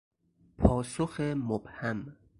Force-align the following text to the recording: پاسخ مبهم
پاسخ 0.57 1.19
مبهم 1.21 2.17